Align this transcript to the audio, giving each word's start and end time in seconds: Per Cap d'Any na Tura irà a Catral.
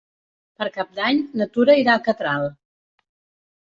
Per 0.61 0.67
Cap 0.77 0.95
d'Any 1.01 1.21
na 1.43 1.49
Tura 1.53 1.79
irà 1.85 1.97
a 2.01 2.05
Catral. 2.11 2.53